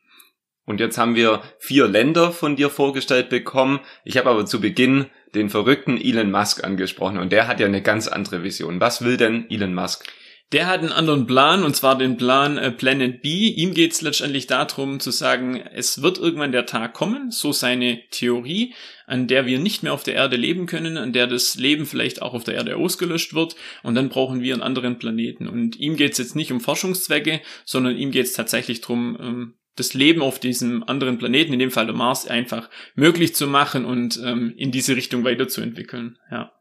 Und 0.66 0.80
jetzt 0.80 0.98
haben 0.98 1.16
wir 1.16 1.44
vier 1.60 1.88
Länder 1.88 2.32
von 2.32 2.56
dir 2.56 2.70
vorgestellt 2.70 3.30
bekommen. 3.30 3.80
Ich 4.04 4.18
habe 4.18 4.32
aber 4.32 4.46
zu 4.46 4.60
Beginn 4.60 5.06
den 5.36 5.50
verrückten 5.50 6.02
Elon 6.02 6.32
Musk 6.32 6.64
angesprochen 6.64 7.20
und 7.20 7.32
der 7.32 7.48
hat 7.48 7.60
ja 7.60 7.68
eine 7.68 7.84
ganz 7.84 8.08
andere 8.08 8.44
Vision. 8.44 8.82
Was 8.82 9.04
will 9.04 9.16
denn 9.16 9.50
Elon 9.50 9.76
Musk? 9.76 10.12
Der 10.52 10.68
hat 10.68 10.82
einen 10.82 10.92
anderen 10.92 11.26
Plan, 11.26 11.64
und 11.64 11.76
zwar 11.76 11.98
den 11.98 12.18
Plan 12.18 12.58
äh, 12.58 12.72
Planet 12.72 13.22
B. 13.22 13.48
Ihm 13.48 13.74
geht 13.74 13.94
es 13.94 14.02
letztendlich 14.02 14.46
darum 14.46 15.00
zu 15.00 15.10
sagen, 15.10 15.58
es 15.74 16.04
wird 16.04 16.20
irgendwann 16.20 16.52
der 16.52 16.68
Tag 16.68 16.94
kommen, 16.94 17.32
so 17.32 17.52
seine 17.52 18.00
Theorie, 18.12 18.76
an 19.08 19.28
der 19.28 19.48
wir 19.48 19.58
nicht 19.58 19.82
mehr 19.82 19.92
auf 19.92 20.04
der 20.04 20.14
Erde 20.14 20.36
leben 20.36 20.68
können, 20.68 20.98
an 20.98 21.14
der 21.14 21.26
das 21.26 21.56
Leben 21.56 21.88
vielleicht 21.88 22.22
auch 22.22 22.36
auf 22.36 22.44
der 22.44 22.54
Erde 22.54 22.78
ausgelöscht 22.78 23.34
wird, 23.34 23.56
und 23.82 23.96
dann 23.96 24.10
brauchen 24.10 24.42
wir 24.42 24.54
einen 24.54 24.62
anderen 24.62 25.00
Planeten. 25.00 25.48
Und 25.48 25.78
ihm 25.78 25.96
geht 25.96 26.12
es 26.12 26.20
jetzt 26.20 26.36
nicht 26.36 26.52
um 26.52 26.62
Forschungszwecke, 26.62 27.42
sondern 27.66 27.98
ihm 27.98 28.12
geht 28.12 28.28
es 28.28 28.34
tatsächlich 28.34 28.82
darum, 28.82 29.18
ähm, 29.20 29.54
das 29.76 29.94
Leben 29.94 30.22
auf 30.22 30.40
diesem 30.40 30.84
anderen 30.84 31.18
Planeten, 31.18 31.54
in 31.54 31.60
dem 31.60 31.72
Fall 31.72 31.86
der 31.86 31.96
Mars, 31.96 32.28
einfach 32.28 32.70
möglich 32.94 33.36
zu 33.36 33.48
machen 33.48 33.84
und 33.84 34.20
ähm, 34.24 34.54
in 34.56 34.72
diese 34.72 34.96
Richtung 34.96 35.24
weiterzuentwickeln. 35.24 36.18
Ja. 36.32 36.55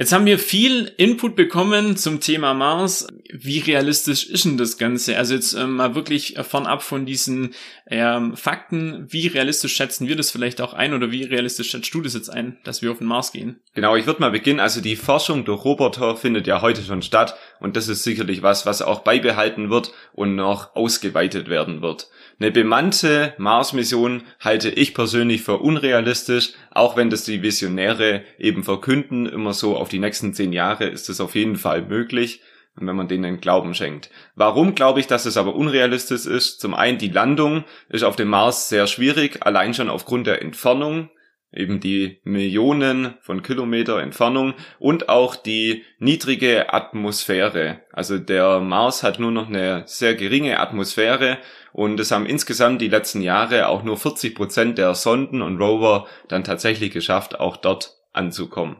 Jetzt 0.00 0.14
haben 0.14 0.24
wir 0.24 0.38
viel 0.38 0.90
Input 0.96 1.36
bekommen 1.36 1.94
zum 1.94 2.20
Thema 2.20 2.54
Mars. 2.54 3.06
Wie 3.30 3.58
realistisch 3.58 4.24
ist 4.30 4.46
denn 4.46 4.56
das 4.56 4.78
Ganze? 4.78 5.18
Also 5.18 5.34
jetzt 5.34 5.52
ähm, 5.52 5.76
mal 5.76 5.94
wirklich 5.94 6.36
fernab 6.40 6.82
von 6.82 7.04
diesen 7.04 7.52
ähm, 7.86 8.34
Fakten. 8.34 9.06
Wie 9.10 9.26
realistisch 9.26 9.74
schätzen 9.74 10.08
wir 10.08 10.16
das 10.16 10.30
vielleicht 10.30 10.62
auch 10.62 10.72
ein 10.72 10.94
oder 10.94 11.10
wie 11.10 11.24
realistisch 11.24 11.68
schätzt 11.68 11.92
du 11.92 12.00
das 12.00 12.14
jetzt 12.14 12.30
ein, 12.30 12.56
dass 12.64 12.80
wir 12.80 12.92
auf 12.92 12.96
den 12.96 13.08
Mars 13.08 13.30
gehen? 13.30 13.60
Genau, 13.74 13.94
ich 13.94 14.06
würde 14.06 14.22
mal 14.22 14.30
beginnen. 14.30 14.58
Also 14.58 14.80
die 14.80 14.96
Forschung 14.96 15.44
durch 15.44 15.66
Roboter 15.66 16.16
findet 16.16 16.46
ja 16.46 16.62
heute 16.62 16.80
schon 16.80 17.02
statt 17.02 17.34
und 17.60 17.76
das 17.76 17.88
ist 17.88 18.02
sicherlich 18.02 18.42
was, 18.42 18.66
was 18.66 18.82
auch 18.82 19.00
beibehalten 19.00 19.70
wird 19.70 19.92
und 20.12 20.34
noch 20.34 20.74
ausgeweitet 20.74 21.48
werden 21.48 21.82
wird. 21.82 22.08
Eine 22.40 22.50
bemannte 22.50 23.34
Mars-Mission 23.38 24.22
halte 24.40 24.70
ich 24.70 24.94
persönlich 24.94 25.42
für 25.42 25.58
unrealistisch, 25.58 26.52
auch 26.70 26.96
wenn 26.96 27.10
das 27.10 27.24
die 27.24 27.42
Visionäre 27.42 28.22
eben 28.38 28.64
verkünden, 28.64 29.26
immer 29.26 29.52
so 29.52 29.76
auf 29.76 29.90
die 29.90 29.98
nächsten 29.98 30.32
zehn 30.32 30.52
Jahre 30.52 30.86
ist 30.86 31.08
es 31.10 31.20
auf 31.20 31.34
jeden 31.34 31.56
Fall 31.56 31.82
möglich, 31.82 32.40
wenn 32.76 32.96
man 32.96 33.08
denen 33.08 33.40
Glauben 33.40 33.74
schenkt. 33.74 34.10
Warum 34.34 34.74
glaube 34.74 35.00
ich, 35.00 35.06
dass 35.06 35.26
es 35.26 35.36
aber 35.36 35.54
unrealistisch 35.54 36.26
ist? 36.26 36.60
Zum 36.60 36.74
einen, 36.74 36.98
die 36.98 37.08
Landung 37.08 37.64
ist 37.88 38.04
auf 38.04 38.16
dem 38.16 38.28
Mars 38.28 38.68
sehr 38.68 38.86
schwierig, 38.86 39.44
allein 39.44 39.74
schon 39.74 39.90
aufgrund 39.90 40.26
der 40.26 40.40
Entfernung 40.40 41.10
eben 41.52 41.80
die 41.80 42.20
Millionen 42.24 43.14
von 43.20 43.42
Kilometer 43.42 44.00
Entfernung 44.00 44.54
und 44.78 45.08
auch 45.08 45.34
die 45.36 45.84
niedrige 45.98 46.72
Atmosphäre. 46.72 47.80
Also 47.92 48.18
der 48.18 48.60
Mars 48.60 49.02
hat 49.02 49.18
nur 49.18 49.32
noch 49.32 49.48
eine 49.48 49.82
sehr 49.86 50.14
geringe 50.14 50.60
Atmosphäre 50.60 51.38
und 51.72 51.98
es 51.98 52.10
haben 52.10 52.26
insgesamt 52.26 52.80
die 52.80 52.88
letzten 52.88 53.20
Jahre 53.20 53.68
auch 53.68 53.82
nur 53.82 53.96
40 53.96 54.34
Prozent 54.34 54.78
der 54.78 54.94
Sonden 54.94 55.42
und 55.42 55.60
Rover 55.60 56.06
dann 56.28 56.44
tatsächlich 56.44 56.92
geschafft, 56.92 57.38
auch 57.38 57.56
dort 57.56 57.96
anzukommen. 58.12 58.76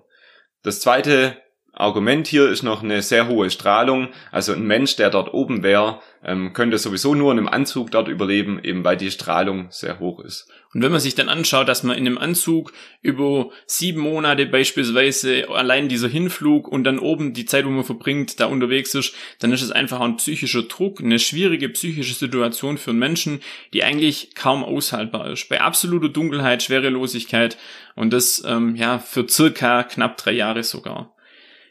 Das 0.62 0.80
zweite 0.80 1.36
Argument 1.80 2.26
hier 2.26 2.48
ist 2.48 2.62
noch 2.62 2.82
eine 2.82 3.02
sehr 3.02 3.28
hohe 3.28 3.50
Strahlung. 3.50 4.08
Also 4.30 4.52
ein 4.52 4.66
Mensch, 4.66 4.96
der 4.96 5.10
dort 5.10 5.34
oben 5.34 5.62
wäre, 5.62 6.00
ähm, 6.24 6.52
könnte 6.52 6.78
sowieso 6.78 7.14
nur 7.14 7.32
in 7.32 7.38
einem 7.38 7.48
Anzug 7.48 7.90
dort 7.90 8.08
überleben, 8.08 8.60
eben 8.62 8.84
weil 8.84 8.96
die 8.96 9.10
Strahlung 9.10 9.68
sehr 9.70 9.98
hoch 9.98 10.20
ist. 10.20 10.48
Und 10.72 10.82
wenn 10.82 10.92
man 10.92 11.00
sich 11.00 11.14
dann 11.14 11.28
anschaut, 11.28 11.68
dass 11.68 11.82
man 11.82 11.96
in 11.96 12.06
einem 12.06 12.18
Anzug 12.18 12.72
über 13.02 13.50
sieben 13.66 14.00
Monate 14.00 14.46
beispielsweise 14.46 15.48
allein 15.48 15.88
dieser 15.88 16.08
Hinflug 16.08 16.68
und 16.68 16.84
dann 16.84 16.98
oben 16.98 17.32
die 17.32 17.46
Zeit, 17.46 17.64
wo 17.64 17.70
man 17.70 17.84
verbringt, 17.84 18.38
da 18.38 18.46
unterwegs 18.46 18.94
ist, 18.94 19.14
dann 19.40 19.52
ist 19.52 19.62
es 19.62 19.72
einfach 19.72 20.00
ein 20.00 20.16
psychischer 20.16 20.62
Druck, 20.62 21.00
eine 21.00 21.18
schwierige 21.18 21.70
psychische 21.70 22.14
Situation 22.14 22.78
für 22.78 22.90
einen 22.90 23.00
Menschen, 23.00 23.40
die 23.72 23.82
eigentlich 23.82 24.34
kaum 24.34 24.62
aushaltbar 24.62 25.30
ist. 25.30 25.48
Bei 25.48 25.60
absoluter 25.60 26.08
Dunkelheit, 26.08 26.62
Schwerelosigkeit 26.62 27.56
und 27.96 28.12
das 28.12 28.44
ähm, 28.46 28.76
ja 28.76 28.98
für 28.98 29.28
circa 29.28 29.82
knapp 29.82 30.18
drei 30.18 30.32
Jahre 30.32 30.62
sogar. 30.62 31.14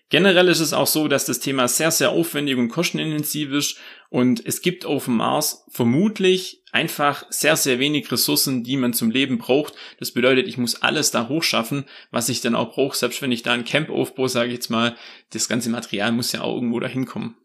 Generell 0.09 0.47
ist 0.47 0.59
es 0.59 0.73
auch 0.73 0.87
so, 0.87 1.07
dass 1.07 1.25
das 1.25 1.39
Thema 1.39 1.67
sehr, 1.67 1.91
sehr 1.91 2.09
aufwendig 2.09 2.57
und 2.57 2.69
kostenintensiv 2.69 3.51
ist 3.51 3.77
und 4.09 4.43
es 4.43 4.61
gibt 4.61 4.85
auf 4.85 5.05
dem 5.05 5.17
Mars 5.17 5.65
vermutlich 5.69 6.63
einfach 6.71 7.25
sehr, 7.29 7.55
sehr 7.55 7.77
wenig 7.77 8.11
Ressourcen, 8.11 8.63
die 8.63 8.75
man 8.75 8.93
zum 8.93 9.11
Leben 9.11 9.37
braucht. 9.37 9.73
Das 9.99 10.11
bedeutet, 10.11 10.47
ich 10.47 10.57
muss 10.57 10.81
alles 10.81 11.11
da 11.11 11.27
hochschaffen, 11.27 11.85
was 12.09 12.29
ich 12.29 12.41
dann 12.41 12.55
auch 12.55 12.73
brauche. 12.73 12.97
Selbst 12.97 13.21
wenn 13.21 13.31
ich 13.31 13.43
da 13.43 13.53
ein 13.53 13.65
Camp 13.65 13.89
aufbaue, 13.89 14.29
sage 14.29 14.47
ich 14.47 14.55
jetzt 14.55 14.69
mal, 14.69 14.95
das 15.31 15.47
ganze 15.47 15.69
Material 15.69 16.11
muss 16.11 16.31
ja 16.31 16.41
auch 16.41 16.55
irgendwo 16.55 16.79
dahin 16.79 17.05
kommen. 17.05 17.35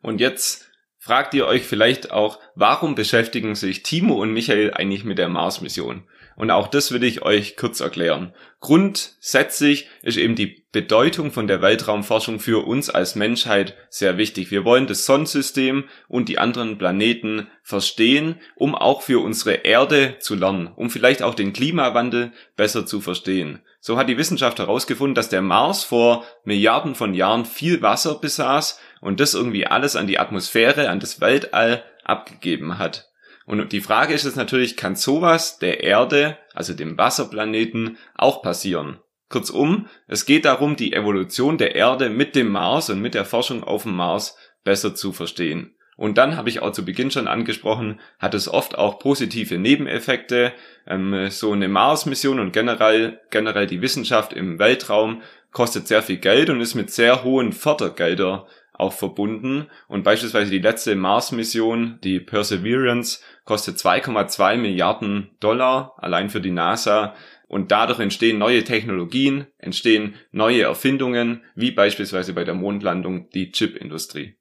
Und 0.00 0.20
jetzt 0.20 0.70
fragt 0.98 1.34
ihr 1.34 1.46
euch 1.46 1.62
vielleicht 1.62 2.10
auch, 2.10 2.38
warum 2.54 2.94
beschäftigen 2.94 3.54
sich 3.54 3.82
Timo 3.82 4.20
und 4.20 4.32
Michael 4.32 4.72
eigentlich 4.72 5.04
mit 5.04 5.18
der 5.18 5.28
Mars-Mission? 5.28 6.04
Und 6.38 6.52
auch 6.52 6.68
das 6.68 6.92
will 6.92 7.02
ich 7.02 7.22
euch 7.22 7.56
kurz 7.56 7.80
erklären. 7.80 8.32
Grundsätzlich 8.60 9.88
ist 10.02 10.16
eben 10.16 10.36
die 10.36 10.64
Bedeutung 10.70 11.32
von 11.32 11.48
der 11.48 11.62
Weltraumforschung 11.62 12.38
für 12.38 12.64
uns 12.64 12.90
als 12.90 13.16
Menschheit 13.16 13.74
sehr 13.90 14.18
wichtig. 14.18 14.52
Wir 14.52 14.64
wollen 14.64 14.86
das 14.86 15.04
Sonnensystem 15.04 15.88
und 16.06 16.28
die 16.28 16.38
anderen 16.38 16.78
Planeten 16.78 17.48
verstehen, 17.64 18.36
um 18.54 18.76
auch 18.76 19.02
für 19.02 19.20
unsere 19.20 19.54
Erde 19.64 20.18
zu 20.20 20.36
lernen, 20.36 20.68
um 20.76 20.90
vielleicht 20.90 21.24
auch 21.24 21.34
den 21.34 21.52
Klimawandel 21.52 22.30
besser 22.54 22.86
zu 22.86 23.00
verstehen. 23.00 23.60
So 23.80 23.98
hat 23.98 24.08
die 24.08 24.18
Wissenschaft 24.18 24.60
herausgefunden, 24.60 25.16
dass 25.16 25.28
der 25.28 25.42
Mars 25.42 25.82
vor 25.82 26.24
Milliarden 26.44 26.94
von 26.94 27.14
Jahren 27.14 27.46
viel 27.46 27.82
Wasser 27.82 28.14
besaß 28.14 28.78
und 29.00 29.18
das 29.18 29.34
irgendwie 29.34 29.66
alles 29.66 29.96
an 29.96 30.06
die 30.06 30.20
Atmosphäre, 30.20 30.88
an 30.88 31.00
das 31.00 31.20
Weltall 31.20 31.82
abgegeben 32.04 32.78
hat. 32.78 33.08
Und 33.48 33.72
die 33.72 33.80
Frage 33.80 34.12
ist 34.12 34.26
jetzt 34.26 34.36
natürlich, 34.36 34.76
kann 34.76 34.94
sowas 34.94 35.58
der 35.58 35.82
Erde, 35.82 36.36
also 36.52 36.74
dem 36.74 36.98
Wasserplaneten, 36.98 37.96
auch 38.14 38.42
passieren? 38.42 38.98
Kurzum, 39.30 39.86
es 40.06 40.26
geht 40.26 40.44
darum, 40.44 40.76
die 40.76 40.92
Evolution 40.92 41.56
der 41.56 41.74
Erde 41.74 42.10
mit 42.10 42.36
dem 42.36 42.50
Mars 42.50 42.90
und 42.90 43.00
mit 43.00 43.14
der 43.14 43.24
Forschung 43.24 43.64
auf 43.64 43.84
dem 43.84 43.96
Mars 43.96 44.36
besser 44.64 44.94
zu 44.94 45.14
verstehen. 45.14 45.74
Und 45.96 46.18
dann 46.18 46.36
habe 46.36 46.50
ich 46.50 46.60
auch 46.60 46.72
zu 46.72 46.84
Beginn 46.84 47.10
schon 47.10 47.26
angesprochen, 47.26 48.00
hat 48.18 48.34
es 48.34 48.48
oft 48.48 48.76
auch 48.76 48.98
positive 48.98 49.56
Nebeneffekte. 49.56 50.52
Ähm, 50.86 51.30
so 51.30 51.52
eine 51.52 51.68
Mars-Mission 51.68 52.40
und 52.40 52.52
generell, 52.52 53.18
generell 53.30 53.66
die 53.66 53.80
Wissenschaft 53.80 54.34
im 54.34 54.58
Weltraum 54.58 55.22
kostet 55.52 55.88
sehr 55.88 56.02
viel 56.02 56.18
Geld 56.18 56.50
und 56.50 56.60
ist 56.60 56.74
mit 56.74 56.90
sehr 56.90 57.24
hohen 57.24 57.54
Fördergelder 57.54 58.46
auch 58.78 58.92
verbunden. 58.92 59.66
Und 59.88 60.04
beispielsweise 60.04 60.50
die 60.50 60.60
letzte 60.60 60.94
Mars-Mission, 60.94 61.98
die 62.02 62.20
Perseverance, 62.20 63.20
kostet 63.44 63.76
2,2 63.76 64.56
Milliarden 64.56 65.30
Dollar 65.40 65.94
allein 65.98 66.30
für 66.30 66.40
die 66.40 66.50
NASA. 66.50 67.14
Und 67.48 67.70
dadurch 67.70 67.98
entstehen 67.98 68.38
neue 68.38 68.64
Technologien, 68.64 69.46
entstehen 69.58 70.14
neue 70.32 70.62
Erfindungen, 70.62 71.42
wie 71.54 71.70
beispielsweise 71.70 72.32
bei 72.32 72.44
der 72.44 72.54
Mondlandung 72.54 73.30
die 73.30 73.52
Chipindustrie. 73.52 74.37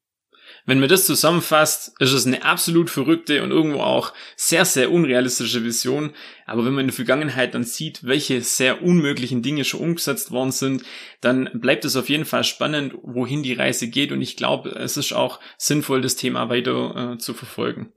Wenn 0.65 0.79
man 0.79 0.89
das 0.89 1.05
zusammenfasst, 1.05 1.93
ist 1.99 2.11
es 2.11 2.25
eine 2.25 2.43
absolut 2.43 2.89
verrückte 2.89 3.41
und 3.43 3.51
irgendwo 3.51 3.79
auch 3.79 4.13
sehr, 4.35 4.65
sehr 4.65 4.91
unrealistische 4.91 5.63
Vision. 5.63 6.13
Aber 6.45 6.65
wenn 6.65 6.73
man 6.73 6.81
in 6.81 6.87
der 6.87 6.95
Vergangenheit 6.95 7.53
dann 7.53 7.63
sieht, 7.63 8.03
welche 8.03 8.41
sehr 8.41 8.81
unmöglichen 8.81 9.41
Dinge 9.41 9.63
schon 9.63 9.81
umgesetzt 9.81 10.31
worden 10.31 10.51
sind, 10.51 10.83
dann 11.21 11.49
bleibt 11.53 11.85
es 11.85 11.95
auf 11.95 12.09
jeden 12.09 12.25
Fall 12.25 12.43
spannend, 12.43 12.93
wohin 13.01 13.43
die 13.43 13.53
Reise 13.53 13.87
geht. 13.87 14.11
Und 14.11 14.21
ich 14.21 14.35
glaube, 14.35 14.69
es 14.71 14.97
ist 14.97 15.13
auch 15.13 15.39
sinnvoll, 15.57 16.01
das 16.01 16.15
Thema 16.15 16.49
weiter 16.49 17.13
äh, 17.13 17.17
zu 17.17 17.33
verfolgen. 17.33 17.93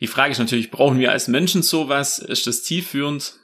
Die 0.00 0.06
Frage 0.06 0.32
ist 0.32 0.38
natürlich, 0.38 0.70
brauchen 0.70 0.98
wir 0.98 1.12
als 1.12 1.28
Menschen 1.28 1.62
sowas? 1.62 2.18
Ist 2.18 2.46
das 2.46 2.62
zielführend? 2.62 3.34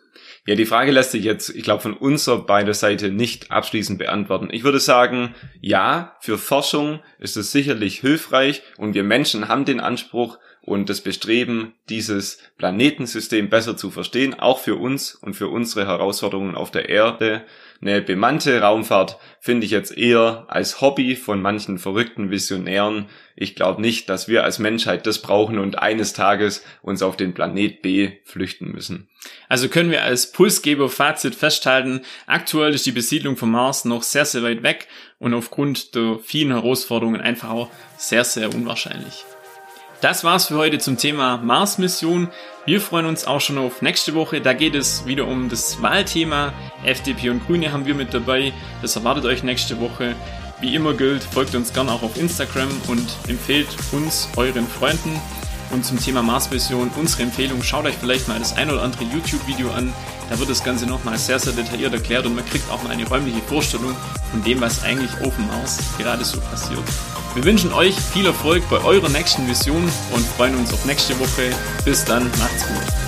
Ja, 0.46 0.56
die 0.56 0.66
Frage 0.66 0.90
lässt 0.90 1.12
sich 1.12 1.24
jetzt, 1.24 1.48
ich 1.48 1.62
glaube, 1.62 1.82
von 1.82 1.94
unserer 1.94 2.44
beider 2.44 2.74
Seite 2.74 3.10
nicht 3.10 3.50
abschließend 3.50 3.98
beantworten. 3.98 4.48
Ich 4.50 4.62
würde 4.62 4.78
sagen, 4.78 5.34
ja, 5.62 6.16
für 6.20 6.36
Forschung 6.36 7.00
ist 7.18 7.38
es 7.38 7.50
sicherlich 7.50 8.00
hilfreich 8.00 8.62
und 8.76 8.92
wir 8.92 9.04
Menschen 9.04 9.48
haben 9.48 9.64
den 9.64 9.80
Anspruch 9.80 10.38
und 10.64 10.88
das 10.88 11.02
Bestreben, 11.02 11.74
dieses 11.90 12.38
Planetensystem 12.56 13.50
besser 13.50 13.76
zu 13.76 13.90
verstehen, 13.90 14.32
auch 14.32 14.58
für 14.58 14.76
uns 14.76 15.14
und 15.14 15.34
für 15.34 15.48
unsere 15.48 15.86
Herausforderungen 15.86 16.54
auf 16.54 16.70
der 16.70 16.88
Erde. 16.88 17.44
Eine 17.82 18.00
bemannte 18.00 18.58
Raumfahrt 18.60 19.18
finde 19.40 19.66
ich 19.66 19.72
jetzt 19.72 19.94
eher 19.94 20.46
als 20.48 20.80
Hobby 20.80 21.16
von 21.16 21.42
manchen 21.42 21.78
verrückten 21.78 22.30
Visionären. 22.30 23.10
Ich 23.36 23.56
glaube 23.56 23.82
nicht, 23.82 24.08
dass 24.08 24.26
wir 24.26 24.44
als 24.44 24.58
Menschheit 24.58 25.06
das 25.06 25.20
brauchen 25.20 25.58
und 25.58 25.78
eines 25.80 26.14
Tages 26.14 26.64
uns 26.80 27.02
auf 27.02 27.18
den 27.18 27.34
Planet 27.34 27.82
B 27.82 28.12
flüchten 28.24 28.72
müssen. 28.72 29.08
Also 29.50 29.68
können 29.68 29.90
wir 29.90 30.02
als 30.02 30.32
Pulsgeber 30.32 30.88
Fazit 30.88 31.34
festhalten, 31.34 32.00
aktuell 32.26 32.74
ist 32.74 32.86
die 32.86 32.92
Besiedlung 32.92 33.36
vom 33.36 33.50
Mars 33.50 33.84
noch 33.84 34.02
sehr, 34.02 34.24
sehr 34.24 34.42
weit 34.42 34.62
weg 34.62 34.88
und 35.18 35.34
aufgrund 35.34 35.94
der 35.94 36.18
vielen 36.22 36.52
Herausforderungen 36.52 37.20
einfach 37.20 37.50
auch 37.50 37.70
sehr, 37.98 38.24
sehr 38.24 38.54
unwahrscheinlich. 38.54 39.24
Das 40.04 40.22
war's 40.22 40.48
für 40.48 40.56
heute 40.56 40.78
zum 40.78 40.98
Thema 40.98 41.38
Mars-Mission. 41.38 42.28
Wir 42.66 42.82
freuen 42.82 43.06
uns 43.06 43.26
auch 43.26 43.40
schon 43.40 43.56
auf 43.56 43.80
nächste 43.80 44.12
Woche. 44.12 44.42
Da 44.42 44.52
geht 44.52 44.74
es 44.74 45.06
wieder 45.06 45.26
um 45.26 45.48
das 45.48 45.80
Wahlthema. 45.80 46.52
FDP 46.84 47.30
und 47.30 47.46
Grüne 47.46 47.72
haben 47.72 47.86
wir 47.86 47.94
mit 47.94 48.12
dabei. 48.12 48.52
Das 48.82 48.96
erwartet 48.96 49.24
euch 49.24 49.42
nächste 49.42 49.80
Woche. 49.80 50.14
Wie 50.60 50.74
immer 50.74 50.92
gilt, 50.92 51.24
folgt 51.24 51.54
uns 51.54 51.72
gern 51.72 51.88
auch 51.88 52.02
auf 52.02 52.18
Instagram 52.18 52.68
und 52.88 53.16
empfehlt 53.28 53.68
uns 53.92 54.28
euren 54.36 54.66
Freunden. 54.66 55.18
Und 55.70 55.84
zum 55.84 55.98
Thema 55.98 56.22
Mars-Mission, 56.22 56.90
unsere 56.96 57.22
Empfehlung, 57.22 57.62
schaut 57.62 57.84
euch 57.86 57.96
vielleicht 57.96 58.28
mal 58.28 58.38
das 58.38 58.56
ein 58.56 58.70
oder 58.70 58.82
andere 58.82 59.04
YouTube-Video 59.04 59.70
an. 59.70 59.92
Da 60.30 60.38
wird 60.38 60.50
das 60.50 60.62
Ganze 60.62 60.86
nochmal 60.86 61.18
sehr, 61.18 61.38
sehr 61.38 61.52
detailliert 61.52 61.92
erklärt 61.92 62.26
und 62.26 62.34
man 62.34 62.46
kriegt 62.46 62.70
auch 62.70 62.82
mal 62.82 62.90
eine 62.90 63.06
räumliche 63.06 63.40
Vorstellung 63.42 63.94
von 64.30 64.42
dem, 64.42 64.60
was 64.60 64.82
eigentlich 64.82 65.10
auf 65.22 65.34
dem 65.36 65.46
Mars 65.48 65.78
gerade 65.98 66.24
so 66.24 66.40
passiert. 66.40 66.82
Wir 67.34 67.44
wünschen 67.44 67.72
euch 67.72 67.96
viel 67.96 68.26
Erfolg 68.26 68.62
bei 68.70 68.82
eurer 68.84 69.08
nächsten 69.08 69.46
Mission 69.46 69.82
und 70.12 70.26
freuen 70.36 70.54
uns 70.56 70.72
auf 70.72 70.84
nächste 70.84 71.18
Woche. 71.18 71.50
Bis 71.84 72.04
dann, 72.04 72.30
macht's 72.38 72.66
gut. 72.66 73.03